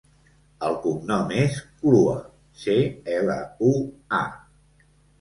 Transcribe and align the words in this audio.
El 0.69 0.77
cognom 0.85 1.33
és 1.43 1.59
Clua: 1.83 2.17
ce, 2.65 2.81
ela, 3.21 3.39
u, 3.71 3.79
a. 4.25 4.27